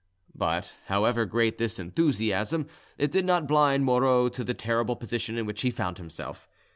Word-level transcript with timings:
But 0.33 0.73
however 0.87 1.25
great 1.27 1.59
this 1.59 1.77
enthusiasm, 1.77 2.65
it 2.97 3.11
did 3.11 3.23
not 3.23 3.47
blind 3.47 3.85
Moreau 3.85 4.29
to 4.29 4.43
the 4.43 4.55
terrible 4.55 4.95
position 4.95 5.37
in 5.37 5.45
which 5.45 5.61
he 5.61 5.69
found 5.69 5.99
himself. 5.99 6.47